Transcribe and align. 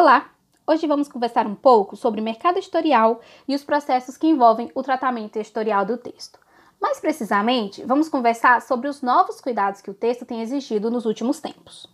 Olá! 0.00 0.30
Hoje 0.66 0.86
vamos 0.86 1.08
conversar 1.08 1.46
um 1.46 1.54
pouco 1.54 1.94
sobre 1.94 2.22
mercado 2.22 2.56
editorial 2.56 3.20
e 3.46 3.54
os 3.54 3.62
processos 3.62 4.16
que 4.16 4.26
envolvem 4.26 4.72
o 4.74 4.82
tratamento 4.82 5.36
editorial 5.36 5.84
do 5.84 5.98
texto. 5.98 6.38
Mais 6.80 6.98
precisamente, 6.98 7.84
vamos 7.84 8.08
conversar 8.08 8.62
sobre 8.62 8.88
os 8.88 9.02
novos 9.02 9.42
cuidados 9.42 9.82
que 9.82 9.90
o 9.90 9.94
texto 9.94 10.24
tem 10.24 10.40
exigido 10.40 10.90
nos 10.90 11.04
últimos 11.04 11.38
tempos. 11.38 11.86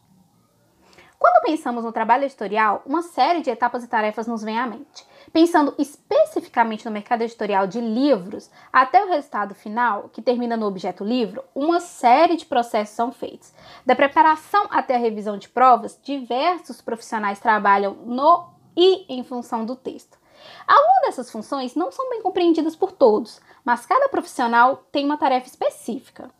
Quando 1.18 1.42
pensamos 1.42 1.84
no 1.84 1.92
trabalho 1.92 2.24
editorial, 2.24 2.82
uma 2.84 3.02
série 3.02 3.40
de 3.40 3.50
etapas 3.50 3.82
e 3.82 3.88
tarefas 3.88 4.26
nos 4.26 4.42
vem 4.42 4.58
à 4.58 4.66
mente. 4.66 5.06
Pensando 5.32 5.74
especificamente 5.78 6.84
no 6.84 6.90
mercado 6.90 7.22
editorial 7.22 7.66
de 7.66 7.80
livros, 7.80 8.50
até 8.72 9.02
o 9.02 9.08
resultado 9.08 9.54
final, 9.54 10.10
que 10.12 10.20
termina 10.20 10.56
no 10.56 10.66
objeto 10.66 11.04
livro, 11.04 11.42
uma 11.54 11.80
série 11.80 12.36
de 12.36 12.44
processos 12.44 12.94
são 12.94 13.10
feitos. 13.10 13.52
Da 13.84 13.96
preparação 13.96 14.66
até 14.70 14.94
a 14.94 14.98
revisão 14.98 15.38
de 15.38 15.48
provas, 15.48 15.98
diversos 16.02 16.80
profissionais 16.80 17.40
trabalham 17.40 17.94
no 18.04 18.50
e 18.76 19.06
em 19.08 19.24
função 19.24 19.64
do 19.64 19.74
texto. 19.74 20.18
Algumas 20.66 21.00
dessas 21.06 21.30
funções 21.30 21.74
não 21.74 21.90
são 21.90 22.10
bem 22.10 22.20
compreendidas 22.20 22.76
por 22.76 22.92
todos, 22.92 23.40
mas 23.64 23.86
cada 23.86 24.08
profissional 24.08 24.84
tem 24.92 25.04
uma 25.06 25.16
tarefa 25.16 25.46
específica. 25.46 26.30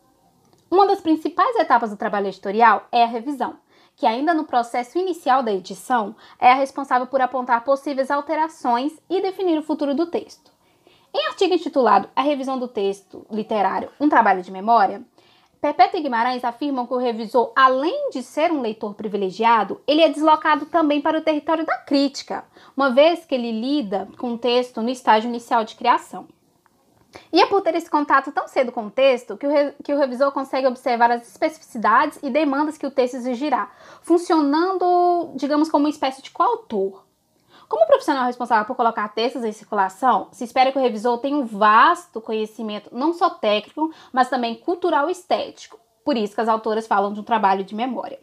Uma 0.69 0.85
das 0.85 1.01
principais 1.01 1.55
etapas 1.55 1.89
do 1.89 1.97
trabalho 1.97 2.27
editorial 2.27 2.87
é 2.91 3.03
a 3.03 3.07
revisão 3.07 3.57
que 3.97 4.05
ainda 4.05 4.33
no 4.33 4.45
processo 4.45 4.97
inicial 4.97 5.43
da 5.43 5.51
edição 5.51 6.15
é 6.39 6.51
a 6.51 6.55
responsável 6.55 7.07
por 7.07 7.19
apontar 7.19 7.63
possíveis 7.63 8.09
alterações 8.09 8.93
e 9.09 9.21
definir 9.21 9.57
o 9.57 9.63
futuro 9.63 9.93
do 9.93 10.05
texto. 10.05 10.51
Em 11.13 11.25
artigo 11.25 11.55
intitulado 11.55 12.07
A 12.15 12.21
Revisão 12.21 12.59
do 12.59 12.67
Texto 12.67 13.25
Literário, 13.31 13.89
um 13.99 14.07
trabalho 14.07 14.43
de 14.43 14.51
memória, 14.51 15.03
Perpétua 15.59 15.99
e 15.99 16.03
Guimarães 16.03 16.43
afirmam 16.43 16.85
que 16.85 16.93
o 16.93 16.97
revisor, 16.97 17.51
além 17.55 18.11
de 18.11 18.21
ser 18.21 18.51
um 18.51 18.61
leitor 18.61 18.93
privilegiado, 18.93 19.81
ele 19.87 20.03
é 20.03 20.09
deslocado 20.09 20.67
também 20.67 21.01
para 21.01 21.17
o 21.17 21.21
território 21.21 21.65
da 21.65 21.77
crítica, 21.79 22.45
uma 22.75 22.91
vez 22.91 23.25
que 23.25 23.33
ele 23.33 23.51
lida 23.51 24.07
com 24.19 24.33
o 24.33 24.37
texto 24.37 24.83
no 24.83 24.89
estágio 24.89 25.27
inicial 25.27 25.63
de 25.63 25.75
criação. 25.75 26.27
E 27.31 27.41
é 27.41 27.45
por 27.45 27.61
ter 27.61 27.75
esse 27.75 27.89
contato 27.89 28.31
tão 28.31 28.47
cedo 28.47 28.71
com 28.71 28.87
o 28.87 28.91
texto 28.91 29.37
que 29.37 29.45
o, 29.45 29.49
re, 29.49 29.73
que 29.83 29.93
o 29.93 29.97
revisor 29.97 30.31
consegue 30.31 30.67
observar 30.67 31.11
as 31.11 31.27
especificidades 31.27 32.19
e 32.21 32.29
demandas 32.29 32.77
que 32.77 32.85
o 32.85 32.91
texto 32.91 33.15
exigirá, 33.15 33.69
funcionando, 34.01 35.31
digamos, 35.35 35.69
como 35.69 35.85
uma 35.85 35.89
espécie 35.89 36.21
de 36.21 36.31
coautor. 36.31 37.03
Como 37.67 37.85
profissional 37.85 38.25
responsável 38.25 38.65
por 38.65 38.75
colocar 38.75 39.09
textos 39.09 39.43
em 39.43 39.51
circulação, 39.51 40.29
se 40.31 40.43
espera 40.43 40.71
que 40.71 40.77
o 40.77 40.81
revisor 40.81 41.17
tenha 41.17 41.35
um 41.35 41.45
vasto 41.45 42.21
conhecimento, 42.21 42.89
não 42.93 43.13
só 43.13 43.29
técnico, 43.29 43.93
mas 44.13 44.29
também 44.29 44.55
cultural 44.55 45.09
e 45.09 45.11
estético. 45.11 45.77
Por 46.05 46.15
isso 46.15 46.33
que 46.33 46.39
as 46.39 46.47
autoras 46.47 46.87
falam 46.87 47.11
de 47.11 47.19
um 47.19 47.23
trabalho 47.23 47.65
de 47.65 47.75
memória. 47.75 48.19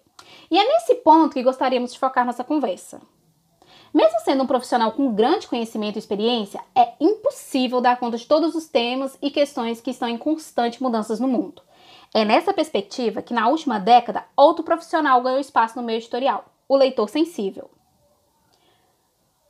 E 0.50 0.58
é 0.58 0.64
nesse 0.64 0.94
ponto 0.96 1.34
que 1.34 1.42
gostaríamos 1.42 1.92
de 1.92 1.98
focar 1.98 2.24
nossa 2.24 2.42
conversa. 2.42 3.02
Mesmo 3.94 4.18
sendo 4.24 4.42
um 4.42 4.46
profissional 4.46 4.90
com 4.90 5.14
grande 5.14 5.46
conhecimento 5.46 5.94
e 5.94 6.00
experiência, 6.00 6.60
é 6.74 6.94
impossível 7.00 7.80
dar 7.80 7.96
conta 7.96 8.16
de 8.16 8.26
todos 8.26 8.56
os 8.56 8.66
temas 8.66 9.16
e 9.22 9.30
questões 9.30 9.80
que 9.80 9.92
estão 9.92 10.08
em 10.08 10.18
constante 10.18 10.82
mudanças 10.82 11.20
no 11.20 11.28
mundo. 11.28 11.62
É 12.12 12.24
nessa 12.24 12.52
perspectiva 12.52 13.22
que, 13.22 13.32
na 13.32 13.46
última 13.46 13.78
década, 13.78 14.24
outro 14.36 14.64
profissional 14.64 15.22
ganhou 15.22 15.38
espaço 15.38 15.78
no 15.78 15.86
meio 15.86 15.98
editorial: 15.98 16.44
o 16.68 16.76
leitor 16.76 17.08
sensível. 17.08 17.70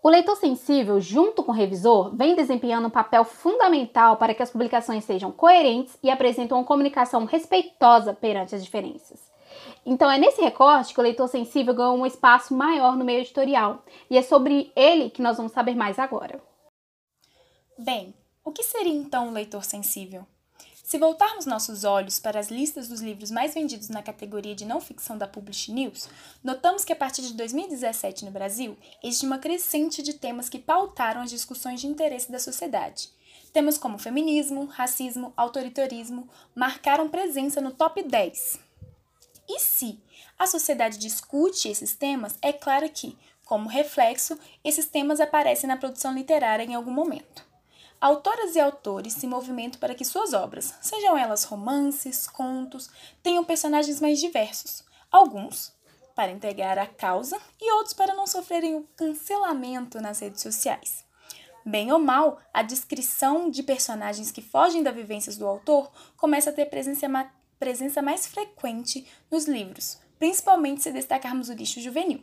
O 0.03 0.11
leitor 0.11 0.37
sensível, 0.37 1.01
junto 1.01 1.43
com 1.43 1.51
o 1.51 1.55
revisor, 1.55 2.15
vem 2.15 2.37
desempenhando 2.37 2.89
um 2.89 2.91
papel 2.91 3.25
fundamental 3.25 4.19
para 4.19 4.35
que 4.35 4.43
as 4.43 4.51
publicações 4.51 5.05
sejam 5.05 5.33
coerentes 5.33 5.97
e 6.03 6.11
apresentem 6.11 6.55
uma 6.55 6.65
comunicação 6.65 7.25
respeitosa 7.25 8.13
perante 8.13 8.55
as 8.55 8.63
diferenças. 8.63 9.34
Então 9.85 10.11
é 10.11 10.19
nesse 10.19 10.41
recorte 10.41 10.95
que 10.95 11.01
o 11.01 11.03
leitor 11.03 11.29
sensível 11.29 11.75
ganhou 11.75 11.97
um 11.97 12.07
espaço 12.07 12.55
maior 12.55 12.97
no 12.97 13.05
meio 13.05 13.21
editorial, 13.21 13.85
e 14.09 14.17
é 14.17 14.23
sobre 14.23 14.73
ele 14.75 15.11
que 15.11 15.23
nós 15.23 15.37
vamos 15.37 15.53
saber 15.53 15.75
mais 15.75 15.99
agora. 15.99 16.43
Bem, 17.79 18.15
o 18.45 18.53
que 18.53 18.63
seria 18.63 18.93
então 18.93 19.29
um 19.29 19.33
leitor 19.33 19.65
sensível? 19.65 20.27
Se 20.85 20.99
voltarmos 20.99 21.47
nossos 21.47 21.83
olhos 21.83 22.21
para 22.21 22.39
as 22.39 22.51
listas 22.51 22.89
dos 22.89 23.01
livros 23.01 23.31
mais 23.31 23.55
vendidos 23.55 23.89
na 23.89 24.03
categoria 24.03 24.55
de 24.55 24.67
não 24.67 24.83
ficção 24.83 25.17
da 25.17 25.27
Publish 25.27 25.73
News, 25.73 26.09
notamos 26.43 26.85
que 26.85 26.93
a 26.93 26.97
partir 26.97 27.23
de 27.23 27.33
2017 27.33 28.25
no 28.25 28.31
Brasil 28.31 28.77
existe 29.03 29.25
uma 29.25 29.39
crescente 29.39 30.03
de 30.03 30.13
temas 30.13 30.51
que 30.51 30.59
pautaram 30.59 31.23
as 31.23 31.31
discussões 31.31 31.81
de 31.81 31.87
interesse 31.87 32.31
da 32.31 32.39
sociedade. 32.39 33.09
Temas 33.51 33.79
como 33.79 33.99
feminismo, 33.99 34.67
racismo, 34.67 35.33
autoritarismo 35.37 36.29
marcaram 36.55 37.09
presença 37.09 37.63
no 37.63 37.71
top 37.71 38.03
10 38.03 38.61
e 39.49 39.59
se 39.59 40.03
a 40.39 40.47
sociedade 40.47 40.99
discute 40.99 41.69
esses 41.69 41.95
temas, 41.95 42.37
é 42.41 42.53
claro 42.53 42.89
que, 42.89 43.17
como 43.45 43.69
reflexo, 43.69 44.39
esses 44.65 44.87
temas 44.87 45.21
aparecem 45.21 45.69
na 45.69 45.77
produção 45.77 46.15
literária 46.15 46.65
em 46.65 46.75
algum 46.75 46.91
momento. 46.91 47.45
Autoras 48.01 48.55
e 48.55 48.61
autores 48.61 49.15
se 49.15 49.27
movimentam 49.27 49.81
para 49.81 49.95
que 49.95 50.05
suas 50.05 50.33
obras, 50.33 50.75
sejam 50.81 51.17
elas 51.17 51.45
romances, 51.45 52.27
contos, 52.27 52.91
tenham 53.23 53.45
personagens 53.45 54.01
mais 54.01 54.19
diversos. 54.19 54.85
Alguns 55.11 55.73
para 56.15 56.31
entregar 56.31 56.79
a 56.79 56.87
causa 56.87 57.41
e 57.61 57.73
outros 57.73 57.95
para 57.95 58.15
não 58.15 58.27
sofrerem 58.27 58.77
o 58.77 58.87
cancelamento 58.97 60.01
nas 60.01 60.21
redes 60.21 60.43
sociais. 60.43 61.05
Bem 61.65 61.91
ou 61.91 61.99
mal, 61.99 62.39
a 62.53 62.63
descrição 62.63 63.51
de 63.51 63.63
personagens 63.63 64.31
que 64.31 64.43
fogem 64.43 64.83
das 64.83 64.95
vivências 64.95 65.37
do 65.37 65.47
autor 65.47 65.91
começa 66.17 66.51
a 66.51 66.53
ter 66.53 66.67
presença 66.67 67.07
presença 67.65 68.03
mais 68.03 68.27
frequente 68.27 69.07
nos 69.31 69.47
livros, 69.47 69.99
principalmente 70.19 70.83
se 70.83 70.93
destacarmos 70.93 71.49
o 71.49 71.55
lixo 71.55 71.81
juvenil. 71.81 72.23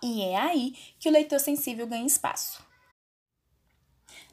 E 0.00 0.22
é 0.22 0.36
aí 0.36 0.72
que 1.00 1.08
o 1.08 1.12
leitor 1.12 1.40
sensível 1.40 1.84
ganha 1.84 2.06
espaço. 2.06 2.62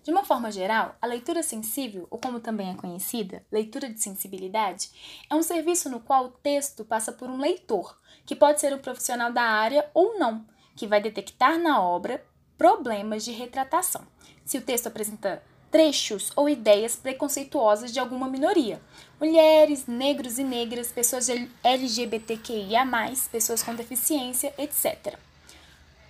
De 0.03 0.11
uma 0.11 0.23
forma 0.23 0.51
geral, 0.51 0.95
a 1.01 1.07
leitura 1.07 1.41
sensível, 1.41 2.05
ou 2.11 2.19
como 2.19 2.39
também 2.39 2.69
é 2.69 2.75
conhecida, 2.75 3.43
leitura 3.51 3.89
de 3.89 3.99
sensibilidade, 3.99 4.91
é 5.27 5.33
um 5.33 5.41
serviço 5.41 5.89
no 5.89 5.99
qual 5.99 6.25
o 6.25 6.29
texto 6.29 6.85
passa 6.85 7.11
por 7.11 7.27
um 7.27 7.39
leitor, 7.39 7.99
que 8.23 8.35
pode 8.35 8.61
ser 8.61 8.71
um 8.71 8.77
profissional 8.77 9.33
da 9.33 9.41
área 9.41 9.89
ou 9.95 10.19
não, 10.19 10.45
que 10.75 10.85
vai 10.85 11.01
detectar 11.01 11.57
na 11.57 11.81
obra 11.81 12.23
problemas 12.55 13.25
de 13.25 13.31
retratação. 13.31 14.05
Se 14.45 14.59
o 14.59 14.61
texto 14.61 14.85
apresenta 14.85 15.41
trechos 15.75 16.31
ou 16.37 16.47
ideias 16.47 16.95
preconceituosas 16.95 17.91
de 17.91 17.99
alguma 17.99 18.29
minoria. 18.29 18.79
Mulheres, 19.19 19.85
negros 19.85 20.39
e 20.39 20.43
negras, 20.45 20.89
pessoas 20.89 21.27
LGBTQIA, 21.61 22.87
pessoas 23.29 23.61
com 23.61 23.75
deficiência, 23.75 24.53
etc. 24.57 25.17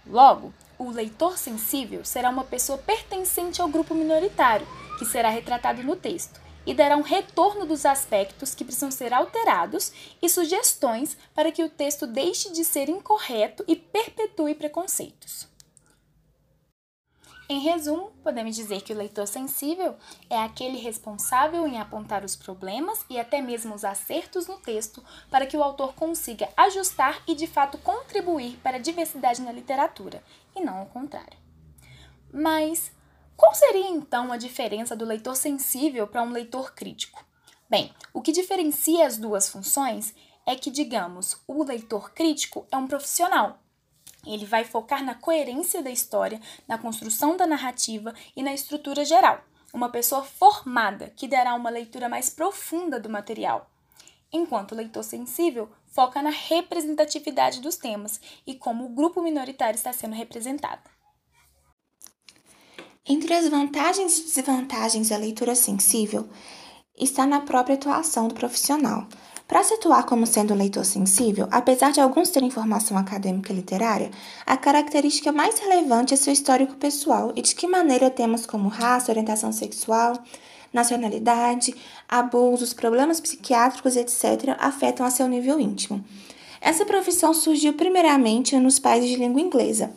Logo, 0.06 0.54
o 0.78 0.92
leitor 0.92 1.36
sensível 1.40 2.06
será 2.06 2.30
uma 2.30 2.44
pessoa 2.44 2.78
pertencente 2.78 3.60
ao 3.60 3.68
grupo 3.68 3.96
minoritário, 3.96 4.68
que 5.00 5.06
será 5.06 5.30
retratado 5.30 5.82
no 5.82 5.96
texto, 5.96 6.40
e 6.64 6.72
dará 6.72 6.96
um 6.96 7.02
retorno 7.02 7.66
dos 7.66 7.88
aspectos 7.88 8.54
que 8.54 8.64
precisam 8.64 8.92
ser 8.92 9.16
alterados 9.16 9.92
e 10.22 10.30
sugestões 10.30 11.18
para 11.34 11.52
que 11.52 11.64
o 11.64 11.70
texto 11.70 12.06
deixe 12.06 12.52
de 12.52 12.64
ser 12.64 12.88
incorreto 12.88 13.66
e 13.68 13.76
perpetue 13.76 14.54
preconceitos. 14.54 15.55
Em 17.48 17.60
resumo, 17.60 18.12
podemos 18.24 18.56
dizer 18.56 18.82
que 18.82 18.92
o 18.92 18.98
leitor 18.98 19.28
sensível 19.28 19.96
é 20.28 20.38
aquele 20.38 20.80
responsável 20.80 21.68
em 21.68 21.80
apontar 21.80 22.26
os 22.26 22.36
problemas 22.36 23.06
e 23.08 23.20
até 23.20 23.40
mesmo 23.40 23.76
os 23.76 23.86
acertos 23.86 24.48
no 24.48 24.58
texto 24.58 25.04
para 25.30 25.46
que 25.46 25.56
o 25.56 25.62
autor 25.62 25.94
consiga 25.94 26.50
ajustar 26.58 27.22
e 27.28 27.36
de 27.36 27.46
fato 27.46 27.78
contribuir 27.78 28.58
para 28.64 28.78
a 28.78 28.82
diversidade 28.82 29.44
na 29.44 29.52
literatura, 29.52 30.24
e 30.56 30.62
não 30.62 30.82
o 30.82 30.88
contrário. 30.88 31.38
Mas 32.34 32.92
qual 33.38 33.54
seria 33.54 33.90
então 33.90 34.32
a 34.32 34.38
diferença 34.38 34.96
do 34.96 35.06
leitor 35.06 35.36
sensível 35.36 36.08
para 36.08 36.24
um 36.24 36.32
leitor 36.32 36.74
crítico? 36.74 37.24
Bem, 37.70 37.94
o 38.12 38.24
que 38.24 38.32
diferencia 38.32 39.06
as 39.06 39.18
duas 39.18 39.50
funções 39.50 40.16
é 40.48 40.56
que, 40.56 40.72
digamos, 40.72 41.40
o 41.48 41.64
leitor 41.64 42.12
crítico 42.12 42.66
é 42.72 42.78
um 42.78 42.88
profissional 42.88 43.60
ele 44.26 44.46
vai 44.46 44.64
focar 44.64 45.04
na 45.04 45.16
coerência 45.16 45.82
da 45.82 45.90
história, 45.92 46.42
na 46.68 46.78
construção 46.78 47.38
da 47.38 47.46
narrativa 47.46 48.14
e 48.36 48.42
na 48.42 48.54
estrutura 48.54 49.06
geral. 49.06 49.44
Uma 49.74 49.90
pessoa 49.90 50.24
formada 50.24 51.12
que 51.16 51.28
dará 51.28 51.54
uma 51.54 51.70
leitura 51.70 52.08
mais 52.08 52.30
profunda 52.30 53.00
do 53.00 53.10
material. 53.10 53.70
Enquanto 54.32 54.72
o 54.72 54.76
leitor 54.76 55.04
sensível 55.04 55.70
foca 55.88 56.22
na 56.22 56.30
representatividade 56.30 57.62
dos 57.62 57.78
temas 57.78 58.20
e 58.46 58.56
como 58.56 58.86
o 58.86 58.90
grupo 58.90 59.22
minoritário 59.22 59.78
está 59.78 59.94
sendo 59.94 60.16
representado. 60.16 60.82
Entre 63.08 63.34
as 63.34 63.48
vantagens 63.48 64.18
e 64.18 64.24
desvantagens 64.24 65.10
da 65.10 65.18
leitura 65.18 65.56
sensível 65.56 66.28
está 66.98 67.26
na 67.26 67.42
própria 67.42 67.76
atuação 67.76 68.28
do 68.28 68.34
profissional. 68.34 69.08
Para 69.48 69.64
se 69.64 69.76
atuar 69.76 70.06
como 70.06 70.26
sendo 70.26 70.56
um 70.56 70.58
leitor 70.58 70.84
sensível, 70.84 71.48
apesar 71.52 71.92
de 71.92 72.02
alguns 72.02 72.30
terem 72.30 72.50
formação 72.50 72.98
acadêmica 72.98 73.54
e 73.54 73.56
literária, 73.56 74.10
a 74.44 74.58
característica 74.58 75.32
mais 75.32 75.60
relevante 75.60 76.16
é 76.16 76.18
seu 76.18 76.34
histórico 76.34 76.76
pessoal 76.76 77.32
e 77.36 77.44
de 77.44 77.54
que 77.54 77.68
maneira 77.68 78.10
temas 78.10 78.48
como 78.48 78.70
raça, 78.70 79.12
orientação 79.12 79.52
sexual, 79.52 80.18
nacionalidade, 80.74 81.76
abusos, 82.10 82.74
problemas 82.74 83.20
psiquiátricos, 83.20 83.96
etc., 83.96 84.56
afetam 84.60 85.06
a 85.06 85.12
seu 85.12 85.28
nível 85.28 85.60
íntimo. 85.60 86.04
Essa 86.60 86.84
profissão 86.84 87.32
surgiu 87.32 87.74
primeiramente 87.74 88.58
nos 88.58 88.80
países 88.80 89.12
de 89.12 89.18
língua 89.18 89.40
inglesa, 89.40 89.94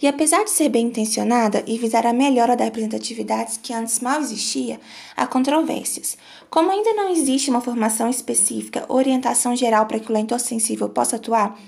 E 0.00 0.06
apesar 0.06 0.44
de 0.44 0.50
ser 0.50 0.68
bem 0.68 0.86
intencionada 0.86 1.64
e 1.66 1.78
visar 1.78 2.06
a 2.06 2.12
melhora 2.12 2.54
da 2.54 2.64
representatividade 2.64 3.58
que 3.60 3.72
antes 3.72 4.00
mal 4.00 4.20
existia, 4.20 4.78
há 5.16 5.26
controvérsias. 5.26 6.18
Como 6.50 6.70
ainda 6.70 6.92
não 6.92 7.10
existe 7.10 7.48
uma 7.48 7.62
formação 7.62 8.10
específica, 8.10 8.84
orientação 8.88 9.56
geral 9.56 9.86
para 9.86 9.98
que 9.98 10.10
o 10.10 10.14
leitor 10.14 10.38
sensível 10.38 10.88
possa 10.90 11.16
atuar, 11.16 11.58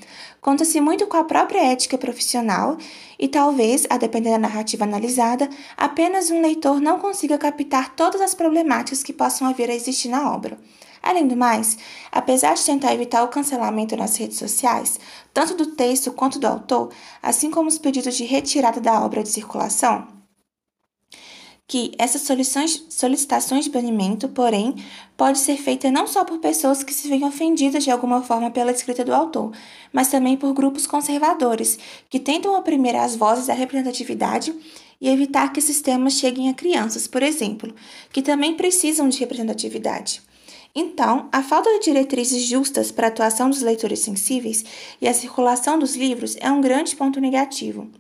conta-se 0.42 0.78
muito 0.78 1.06
com 1.06 1.16
a 1.16 1.24
própria 1.24 1.64
ética 1.72 1.96
profissional 1.96 2.76
e 3.18 3.26
talvez, 3.28 3.86
a 3.88 3.96
depender 3.96 4.30
da 4.30 4.38
narrativa 4.38 4.84
analisada, 4.84 5.48
apenas 5.76 6.30
um 6.30 6.42
leitor 6.42 6.80
não 6.82 6.98
consiga 6.98 7.38
captar 7.38 7.94
todas 7.96 8.20
as 8.20 8.34
problemáticas 8.34 9.02
que 9.02 9.12
possam 9.12 9.48
haver 9.48 9.70
a 9.70 9.74
existir 9.74 10.08
na 10.08 10.30
obra. 10.32 10.58
Além 11.02 11.26
do 11.26 11.36
mais, 11.36 11.78
apesar 12.10 12.54
de 12.54 12.64
tentar 12.64 12.94
evitar 12.94 13.22
o 13.22 13.28
cancelamento 13.28 13.96
nas 13.96 14.16
redes 14.16 14.38
sociais, 14.38 14.98
tanto 15.32 15.54
do 15.54 15.66
texto 15.66 16.12
quanto 16.12 16.38
do 16.38 16.46
autor, 16.46 16.90
assim 17.22 17.50
como 17.50 17.68
os 17.68 17.78
pedidos 17.78 18.16
de 18.16 18.24
retirada 18.24 18.80
da 18.80 19.04
obra 19.04 19.22
de 19.22 19.28
circulação, 19.28 20.18
que 21.68 21.92
essas 21.98 22.22
solicitações 22.88 23.66
de 23.66 23.70
banimento, 23.70 24.26
porém, 24.30 24.74
pode 25.18 25.38
ser 25.38 25.58
feita 25.58 25.90
não 25.90 26.06
só 26.06 26.24
por 26.24 26.38
pessoas 26.38 26.82
que 26.82 26.94
se 26.94 27.06
veem 27.08 27.26
ofendidas 27.26 27.84
de 27.84 27.90
alguma 27.90 28.22
forma 28.22 28.50
pela 28.50 28.72
escrita 28.72 29.04
do 29.04 29.14
autor, 29.14 29.52
mas 29.92 30.08
também 30.08 30.34
por 30.34 30.54
grupos 30.54 30.86
conservadores, 30.86 31.78
que 32.08 32.18
tentam 32.18 32.58
oprimir 32.58 32.96
as 32.96 33.14
vozes 33.14 33.48
da 33.48 33.52
representatividade 33.52 34.54
e 34.98 35.10
evitar 35.10 35.52
que 35.52 35.60
esses 35.60 35.82
temas 35.82 36.14
cheguem 36.14 36.48
a 36.48 36.54
crianças, 36.54 37.06
por 37.06 37.22
exemplo, 37.22 37.74
que 38.10 38.22
também 38.22 38.54
precisam 38.54 39.06
de 39.06 39.18
representatividade. 39.18 40.22
Então, 40.74 41.28
a 41.32 41.42
falta 41.42 41.70
de 41.70 41.84
diretrizes 41.84 42.42
justas 42.44 42.90
para 42.90 43.06
a 43.06 43.10
atuação 43.10 43.50
dos 43.50 43.62
leitores 43.62 44.00
sensíveis 44.00 44.64
e 45.00 45.08
a 45.08 45.14
circulação 45.14 45.78
dos 45.78 45.96
livros 45.96 46.36
é 46.40 46.50
um 46.50 46.60
grande 46.60 46.94
ponto 46.94 47.20
negativo. 47.20 47.90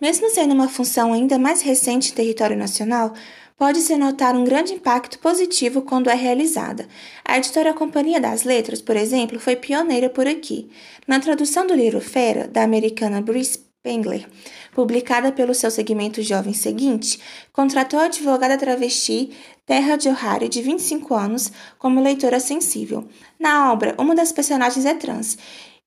Mesmo 0.00 0.28
sendo 0.28 0.52
uma 0.52 0.68
função 0.68 1.12
ainda 1.12 1.38
mais 1.38 1.62
recente 1.62 2.10
em 2.10 2.14
território 2.14 2.56
nacional, 2.56 3.14
pode-se 3.56 3.96
notar 3.96 4.34
um 4.34 4.44
grande 4.44 4.72
impacto 4.72 5.18
positivo 5.18 5.82
quando 5.82 6.10
é 6.10 6.14
realizada. 6.14 6.88
A 7.24 7.38
editora 7.38 7.72
Companhia 7.72 8.20
das 8.20 8.42
Letras, 8.42 8.82
por 8.82 8.96
exemplo, 8.96 9.38
foi 9.38 9.56
pioneira 9.56 10.10
por 10.10 10.26
aqui. 10.26 10.68
Na 11.06 11.20
tradução 11.20 11.66
do 11.66 11.74
livro 11.74 12.00
Fera, 12.00 12.48
da 12.48 12.62
americana 12.62 13.22
Bruce 13.22 13.63
Spengler, 13.84 14.26
publicada 14.72 15.30
pelo 15.30 15.54
seu 15.54 15.70
segmento 15.70 16.22
jovem 16.22 16.54
seguinte, 16.54 17.20
contratou 17.52 18.00
a 18.00 18.04
advogada 18.04 18.56
travesti 18.56 19.30
Terra 19.66 19.96
de 19.96 20.08
O'Hare, 20.08 20.48
de 20.48 20.62
25 20.62 21.14
anos, 21.14 21.52
como 21.78 22.00
leitora 22.00 22.40
sensível. 22.40 23.06
Na 23.38 23.70
obra, 23.70 23.94
uma 23.98 24.14
das 24.14 24.32
personagens 24.32 24.86
é 24.86 24.94
trans, 24.94 25.36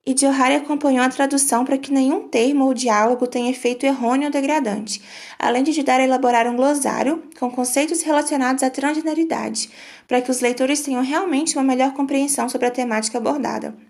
e 0.05 0.13
de 0.13 0.27
O'Hare 0.27 0.57
acompanhou 0.57 1.03
a 1.03 1.09
tradução 1.09 1.65
para 1.65 1.75
que 1.79 1.91
nenhum 1.91 2.27
termo 2.27 2.65
ou 2.65 2.73
diálogo 2.75 3.25
tenha 3.25 3.49
efeito 3.49 3.83
errôneo 3.83 4.27
ou 4.27 4.31
degradante, 4.31 5.01
além 5.39 5.63
de 5.63 5.71
ajudar 5.71 5.99
a 5.99 6.03
elaborar 6.03 6.45
um 6.45 6.55
glossário 6.55 7.23
com 7.39 7.49
conceitos 7.49 8.03
relacionados 8.03 8.61
à 8.61 8.69
transgeneridade, 8.69 9.71
para 10.07 10.21
que 10.21 10.29
os 10.29 10.39
leitores 10.39 10.81
tenham 10.81 11.01
realmente 11.01 11.57
uma 11.57 11.63
melhor 11.63 11.93
compreensão 11.93 12.47
sobre 12.47 12.67
a 12.67 12.71
temática 12.71 13.17
abordada. 13.17 13.86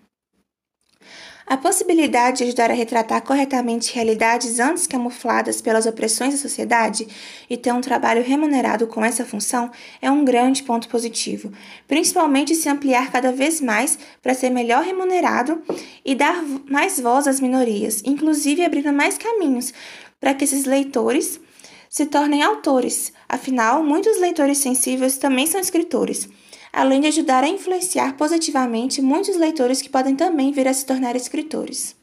A 1.48 1.56
possibilidade 1.56 2.38
de 2.38 2.44
ajudar 2.44 2.70
a 2.70 2.74
retratar 2.74 3.22
corretamente 3.22 3.94
realidades 3.94 4.60
antes 4.60 4.86
camufladas 4.86 5.62
pelas 5.62 5.86
opressões 5.86 6.34
da 6.34 6.38
sociedade 6.38 7.08
e 7.48 7.56
ter 7.56 7.72
um 7.72 7.80
trabalho 7.80 8.22
remunerado 8.22 8.86
com 8.86 9.02
essa 9.02 9.24
função 9.24 9.70
é 10.02 10.10
um 10.10 10.26
grande 10.26 10.62
ponto 10.62 10.90
positivo, 10.90 11.50
principalmente 11.86 12.54
se 12.54 12.68
ampliar 12.68 13.10
cada 13.10 13.32
vez 13.32 13.62
mais 13.62 13.98
para 14.22 14.34
ser 14.34 14.50
melhor 14.50 14.84
remunerado 14.84 15.62
e 16.04 16.14
dar 16.14 16.44
mais 16.70 17.00
voz 17.00 17.26
às 17.26 17.40
minorias, 17.40 18.02
inclusive 18.04 18.62
abrindo 18.62 18.92
mais 18.92 19.16
caminhos 19.16 19.72
para 20.20 20.34
que 20.34 20.44
esses 20.44 20.66
leitores 20.66 21.40
se 21.88 22.04
tornem 22.04 22.42
autores. 22.42 23.10
Afinal, 23.26 23.82
muitos 23.82 24.20
leitores 24.20 24.58
sensíveis 24.58 25.16
também 25.16 25.46
são 25.46 25.58
escritores 25.58 26.28
além 26.72 27.00
de 27.00 27.06
ajudar 27.08 27.44
a 27.44 27.48
influenciar 27.48 28.16
positivamente 28.16 29.00
muitos 29.02 29.36
leitores 29.36 29.80
que 29.80 29.88
podem 29.88 30.14
também 30.14 30.52
vir 30.52 30.68
a 30.68 30.74
se 30.74 30.84
tornar 30.84 31.16
escritores. 31.16 31.96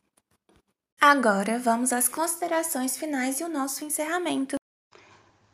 Agora 1.00 1.60
vamos 1.60 1.94
às 1.94 2.08
considerações 2.08 2.98
finais 2.98 3.40
e 3.40 3.44
o 3.44 3.50
nosso 3.50 3.84
encerramento. 3.84 4.56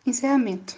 Encerramento. 0.06 0.78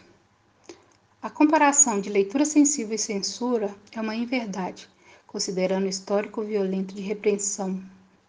A 1.22 1.30
comparação 1.30 2.02
de 2.02 2.10
leitura 2.10 2.44
sensível 2.44 2.96
e 2.96 3.00
censura 3.00 3.74
é 3.92 4.02
uma 4.02 4.16
inverdade, 4.16 4.90
considerando 5.26 5.86
o 5.86 5.90
histórico 5.90 6.42
violento 6.42 6.94
de 6.94 7.02
repressão 7.02 7.82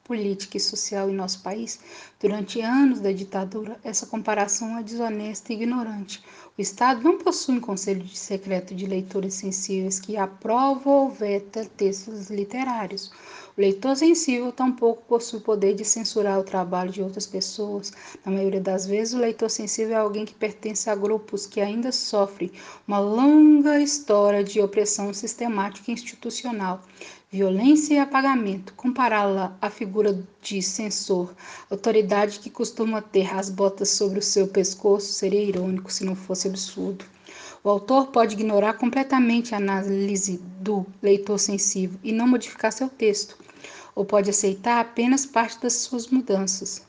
política 0.04 0.58
e 0.58 0.60
social 0.60 1.08
em 1.08 1.14
nosso 1.14 1.42
país, 1.42 1.80
durante 2.20 2.60
anos 2.60 3.00
da 3.00 3.10
ditadura, 3.10 3.80
essa 3.82 4.06
comparação 4.06 4.78
é 4.78 4.82
desonesta 4.82 5.52
e 5.52 5.56
ignorante. 5.56 6.22
O 6.56 6.60
Estado 6.60 7.02
não 7.02 7.18
possui 7.18 7.56
um 7.56 7.60
conselho 7.60 8.02
de 8.04 8.16
secreto 8.16 8.74
de 8.74 8.86
leitores 8.86 9.34
sensíveis 9.34 9.98
que 9.98 10.16
aprova 10.16 10.88
ou 10.88 11.10
veta 11.10 11.64
textos 11.76 12.30
literários. 12.30 13.10
O 13.56 13.60
leitor 13.60 13.96
sensível 13.96 14.52
tampouco 14.52 15.02
possui 15.04 15.38
o 15.38 15.42
poder 15.42 15.74
de 15.74 15.84
censurar 15.84 16.38
o 16.38 16.44
trabalho 16.44 16.90
de 16.90 17.02
outras 17.02 17.26
pessoas. 17.26 17.92
Na 18.24 18.32
maioria 18.32 18.60
das 18.60 18.86
vezes, 18.86 19.14
o 19.14 19.18
leitor 19.18 19.48
sensível 19.48 19.96
é 19.96 20.00
alguém 20.00 20.24
que 20.24 20.34
pertence 20.34 20.90
a 20.90 20.94
grupos 20.94 21.46
que 21.46 21.60
ainda 21.60 21.90
sofrem 21.92 22.50
uma 22.86 22.98
longa 22.98 23.80
história 23.80 24.44
de 24.44 24.60
opressão 24.60 25.14
sistemática 25.14 25.90
e 25.90 25.94
institucional 25.94 26.82
violência 27.34 27.94
e 27.94 27.98
apagamento, 27.98 28.72
compará-la 28.74 29.56
à 29.60 29.68
figura 29.68 30.24
de 30.40 30.62
censor, 30.62 31.34
autoridade 31.68 32.38
que 32.38 32.48
costuma 32.48 33.02
ter 33.02 33.34
as 33.34 33.50
botas 33.50 33.88
sobre 33.88 34.20
o 34.20 34.22
seu 34.22 34.46
pescoço, 34.46 35.12
seria 35.12 35.42
irônico 35.42 35.92
se 35.92 36.04
não 36.04 36.14
fosse 36.14 36.46
absurdo. 36.46 37.04
O 37.64 37.68
autor 37.68 38.06
pode 38.12 38.34
ignorar 38.34 38.74
completamente 38.74 39.52
a 39.52 39.56
análise 39.56 40.40
do 40.60 40.86
leitor 41.02 41.40
sensível 41.40 41.98
e 42.04 42.12
não 42.12 42.28
modificar 42.28 42.70
seu 42.70 42.88
texto, 42.88 43.36
ou 43.96 44.04
pode 44.04 44.30
aceitar 44.30 44.78
apenas 44.78 45.26
parte 45.26 45.60
das 45.60 45.72
suas 45.72 46.06
mudanças. 46.06 46.82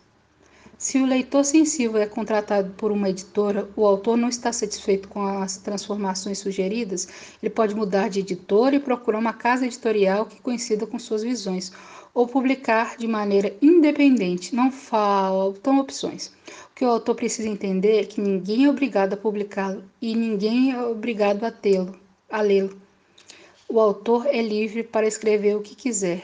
Se 0.88 1.00
o 1.00 1.06
leitor 1.08 1.44
sensível 1.44 2.00
é 2.00 2.06
contratado 2.06 2.72
por 2.78 2.92
uma 2.92 3.10
editora, 3.10 3.68
o 3.76 3.88
autor 3.88 4.16
não 4.16 4.30
está 4.30 4.54
satisfeito 4.54 5.08
com 5.08 5.26
as 5.26 5.58
transformações 5.58 6.38
sugeridas, 6.38 7.08
ele 7.42 7.50
pode 7.50 7.74
mudar 7.74 8.08
de 8.08 8.20
editora 8.20 8.76
e 8.76 8.80
procurar 8.80 9.18
uma 9.18 9.34
casa 9.34 9.66
editorial 9.66 10.28
que 10.28 10.40
coincida 10.40 10.86
com 10.86 11.00
suas 11.00 11.24
visões, 11.24 11.72
ou 12.14 12.28
publicar 12.28 12.98
de 12.98 13.08
maneira 13.08 13.52
independente. 13.64 14.54
Não 14.56 14.72
faltam 14.72 15.80
opções. 15.80 16.28
O 16.28 16.76
que 16.76 16.86
o 16.86 16.90
autor 16.90 17.16
precisa 17.16 17.50
entender 17.50 18.02
é 18.02 18.06
que 18.06 18.22
ninguém 18.22 18.66
é 18.66 18.70
obrigado 18.70 19.14
a 19.14 19.18
publicá-lo 19.18 19.84
e 20.00 20.16
ninguém 20.16 20.72
é 20.72 20.84
obrigado 20.84 21.46
a 21.46 21.52
tê-lo, 21.52 22.00
a 22.30 22.42
lê-lo. 22.42 22.80
O 23.68 23.80
autor 23.80 24.28
é 24.28 24.40
livre 24.40 24.84
para 24.84 25.08
escrever 25.08 25.56
o 25.56 25.64
que 25.64 25.74
quiser, 25.74 26.22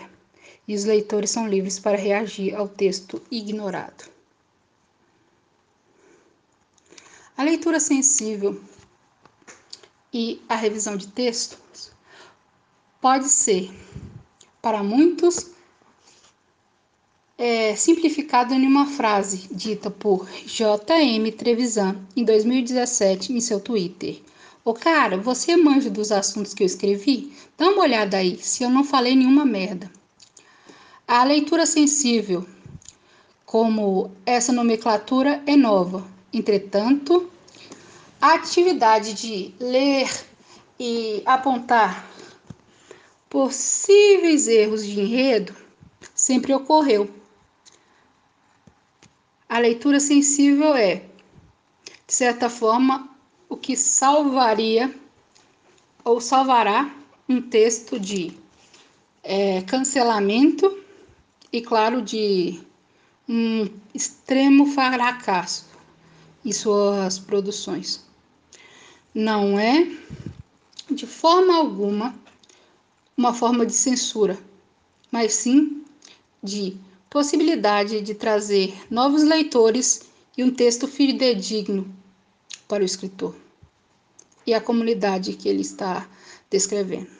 e 0.68 0.76
os 0.76 0.86
leitores 0.86 1.32
são 1.32 1.48
livres 1.48 1.80
para 1.80 1.98
reagir 1.98 2.54
ao 2.54 2.68
texto 2.68 3.20
ignorado. 3.32 4.11
A 7.42 7.44
leitura 7.44 7.80
sensível 7.80 8.62
e 10.14 10.40
a 10.48 10.56
revisão 10.56 10.96
de 10.96 11.08
textos 11.08 11.92
pode 13.02 13.30
ser, 13.30 13.72
para 14.62 14.84
muitos, 14.84 15.50
é, 17.40 17.76
em 18.54 18.68
uma 18.68 18.86
frase 18.86 19.50
dita 19.52 19.90
por 19.90 20.30
J.M. 20.46 21.32
Trevisan 21.32 22.06
em 22.16 22.24
2017 22.24 23.34
em 23.34 23.42
seu 23.42 23.60
Twitter. 23.60 24.22
Ô 24.64 24.76
cara, 24.76 25.18
você 25.18 25.58
manja 25.58 25.90
dos 25.90 26.12
assuntos 26.12 26.54
que 26.54 26.62
eu 26.62 26.68
escrevi? 26.68 27.34
Dá 27.58 27.70
uma 27.70 27.82
olhada 27.82 28.18
aí, 28.18 28.38
se 28.38 28.64
eu 28.64 28.70
não 28.70 28.84
falei 28.84 29.16
nenhuma 29.16 29.46
merda. 29.46 29.92
A 31.08 31.24
leitura 31.24 31.66
sensível, 31.66 32.48
como 33.48 34.12
essa 34.28 34.54
nomenclatura, 34.54 35.42
é 35.48 35.56
nova. 35.56 36.11
Entretanto, 36.34 37.30
a 38.22 38.36
atividade 38.36 39.14
de 39.14 39.54
ler 39.60 40.10
e 40.80 41.22
apontar 41.26 42.10
possíveis 43.30 44.48
erros 44.48 44.86
de 44.86 45.00
enredo 45.00 45.54
sempre 46.16 46.54
ocorreu. 46.54 47.10
A 49.50 49.60
leitura 49.60 50.00
sensível 50.00 50.74
é, 50.74 51.04
de 52.08 52.14
certa 52.14 52.50
forma, 52.50 53.10
o 53.50 53.58
que 53.58 53.76
salvaria 53.76 54.94
ou 56.06 56.22
salvará 56.22 56.96
um 57.28 57.42
texto 57.42 58.00
de 58.00 58.32
é, 59.22 59.62
cancelamento 59.64 60.82
e, 61.52 61.62
claro, 61.62 62.02
de 62.02 62.62
um 63.28 63.70
extremo 63.94 64.68
fracasso 64.68 65.71
em 66.44 66.52
suas 66.52 67.20
produções 67.20 68.04
não 69.14 69.60
é, 69.60 69.88
de 70.90 71.06
forma 71.06 71.56
alguma, 71.56 72.16
uma 73.16 73.34
forma 73.34 73.66
de 73.66 73.74
censura, 73.74 74.40
mas 75.12 75.34
sim 75.34 75.84
de 76.42 76.78
possibilidade 77.10 78.02
de 78.02 78.16
trazer 78.16 78.74
novos 78.90 79.24
leitores 79.24 80.04
e 80.38 80.44
um 80.44 80.52
texto 80.52 80.88
fidedigno 80.88 81.94
para 82.68 82.84
o 82.84 82.86
escritor 82.86 83.36
e 84.48 84.54
a 84.54 84.62
comunidade 84.62 85.34
que 85.34 85.50
ele 85.50 85.62
está 85.62 86.10
descrevendo. 86.50 87.12